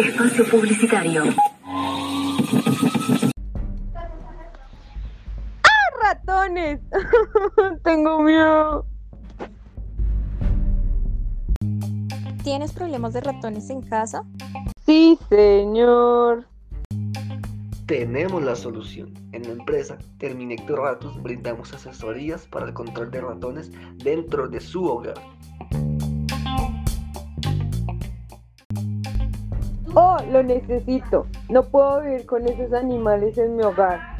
[0.00, 1.24] Espacio publicitario.
[5.62, 6.80] ¡Ah, ratones!
[7.84, 8.86] Tengo miedo.
[12.42, 14.22] ¿Tienes problemas de ratones en casa?
[14.86, 16.46] Sí, señor.
[17.84, 19.12] Tenemos la solución.
[19.32, 24.82] En la empresa Terminector Ratus brindamos asesorías para el control de ratones dentro de su
[24.86, 25.16] hogar.
[30.30, 31.26] Lo necesito.
[31.48, 34.16] No puedo vivir con esos animales en mi hogar.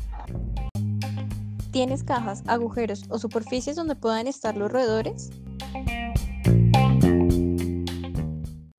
[1.71, 5.31] ¿Tienes cajas, agujeros o superficies donde puedan estar los roedores?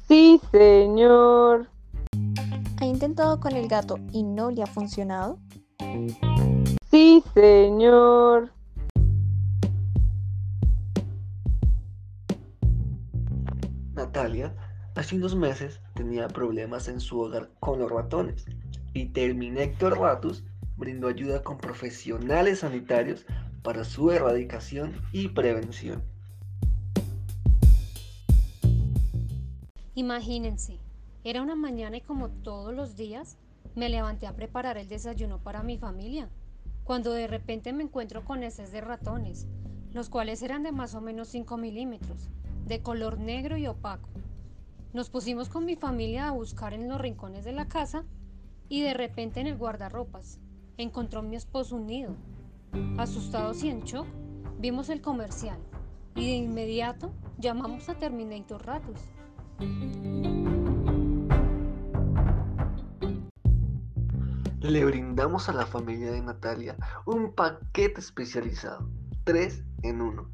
[0.08, 1.70] Sí, señor.
[2.82, 5.40] ¿Ha intentado con el gato y no le ha funcionado?
[6.90, 8.52] Sí, señor.
[13.94, 14.54] Natalia
[14.96, 18.46] hace unos meses tenía problemas en su hogar con los ratones
[18.94, 20.44] y Terminector Ratus
[20.76, 23.26] brindó ayuda con profesionales sanitarios
[23.64, 26.04] para su erradicación y prevención.
[29.94, 30.80] Imagínense,
[31.24, 33.38] era una mañana y como todos los días
[33.76, 36.30] me levanté a preparar el desayuno para mi familia,
[36.84, 39.48] cuando de repente me encuentro con heces de ratones,
[39.94, 42.30] los cuales eran de más o menos 5 milímetros,
[42.66, 44.10] de color negro y opaco.
[44.94, 48.04] Nos pusimos con mi familia a buscar en los rincones de la casa
[48.68, 50.42] y de repente en el guardarropas
[50.76, 52.14] encontró mi esposo unido.
[52.98, 54.06] Asustados y en shock,
[54.60, 55.58] vimos el comercial
[56.14, 59.00] y de inmediato llamamos a Terminator Ratus.
[64.60, 66.76] Le brindamos a la familia de Natalia
[67.06, 68.90] un paquete especializado,
[69.24, 70.30] 3 en 1.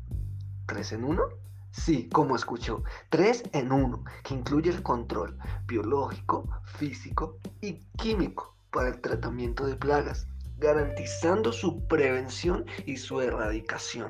[0.66, 1.47] ¿3 en 1?
[1.78, 8.90] Sí, como escuchó, 3 en 1, que incluye el control biológico, físico y químico para
[8.90, 14.10] el tratamiento de plagas, garantizando su prevención y su erradicación.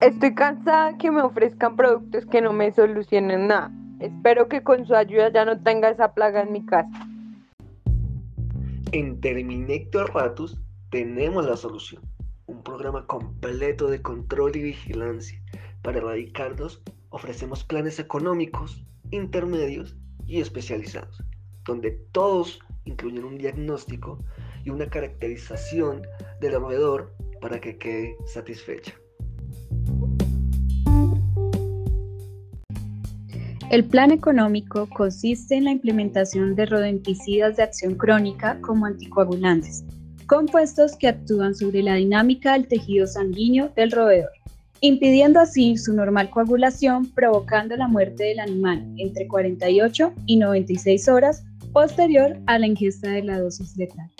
[0.00, 3.72] Estoy cansada que me ofrezcan productos que no me solucionen nada.
[3.98, 7.08] Espero que con su ayuda ya no tenga esa plaga en mi casa.
[8.92, 12.02] En Terminector Ratus tenemos la solución.
[12.64, 15.38] Programa completo de control y vigilancia.
[15.82, 21.22] Para erradicarlos ofrecemos planes económicos, intermedios y especializados,
[21.66, 24.18] donde todos incluyen un diagnóstico
[24.64, 26.02] y una caracterización
[26.40, 28.94] del roedor para que quede satisfecha.
[33.70, 39.84] El plan económico consiste en la implementación de rodenticidas de acción crónica como anticoagulantes,
[40.26, 44.30] compuestos que actúan sobre la dinámica del tejido sanguíneo del roedor,
[44.80, 51.44] impidiendo así su normal coagulación, provocando la muerte del animal entre 48 y 96 horas
[51.72, 54.10] posterior a la ingesta de la dosis letal.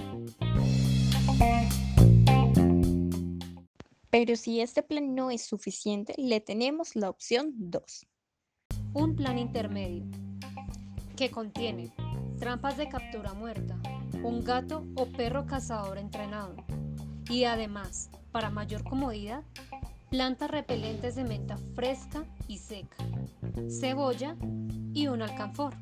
[4.10, 8.06] Pero si este plan no es suficiente, le tenemos la opción 2
[8.94, 10.04] un plan intermedio
[11.16, 11.92] que contiene
[12.38, 13.76] trampas de captura muerta,
[14.24, 16.56] un gato o perro cazador entrenado
[17.28, 19.42] y además, para mayor comodidad,
[20.10, 22.96] plantas repelentes de menta fresca y seca,
[23.68, 24.36] cebolla
[24.94, 25.74] y un alcanfor.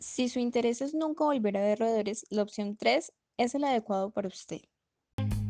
[0.00, 4.10] Si su interés es nunca volver a ver roedores, la opción 3 es el adecuado
[4.10, 4.60] para usted.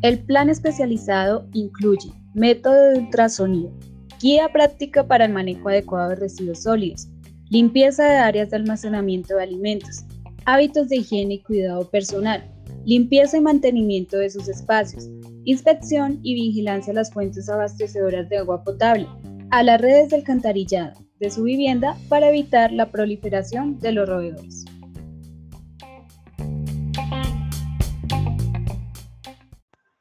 [0.03, 3.73] El plan especializado incluye método de ultrasonido,
[4.21, 7.09] guía práctica para el manejo adecuado de residuos sólidos,
[7.51, 10.05] limpieza de áreas de almacenamiento de alimentos,
[10.45, 12.45] hábitos de higiene y cuidado personal,
[12.85, 15.09] limpieza y mantenimiento de sus espacios,
[15.45, 19.07] inspección y vigilancia a las fuentes abastecedoras de agua potable,
[19.51, 24.65] a las redes de alcantarillado de su vivienda para evitar la proliferación de los roedores.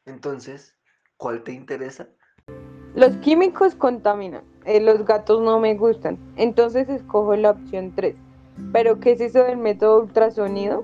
[0.05, 0.75] Entonces,
[1.15, 2.09] ¿cuál te interesa?
[2.95, 4.43] Los químicos contaminan.
[4.67, 6.17] Eh, los gatos no me gustan.
[6.35, 8.15] Entonces escojo la opción 3.
[8.73, 10.83] ¿Pero qué es eso del método ultrasonido?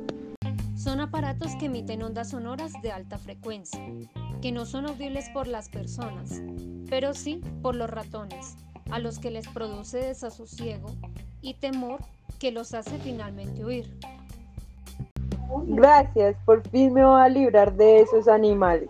[0.77, 3.85] Son aparatos que emiten ondas sonoras de alta frecuencia,
[4.41, 6.41] que no son audibles por las personas,
[6.89, 8.56] pero sí por los ratones,
[8.89, 10.95] a los que les produce desasosiego
[11.41, 12.00] y temor
[12.39, 13.97] que los hace finalmente huir.
[15.65, 18.89] Gracias, por fin me voy a librar de esos animales.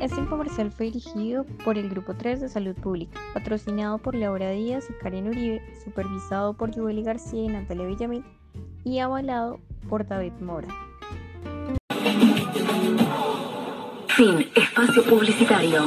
[0.00, 4.84] Este infomercial fue dirigido por el Grupo 3 de Salud Pública, patrocinado por Laura Díaz
[4.88, 8.24] y Karen Uribe, supervisado por Yueli García y Natalia Villamil
[8.84, 9.58] y avalado
[9.88, 10.68] por David Mora.
[14.08, 14.46] Fin.
[14.54, 15.82] Espacio publicitario.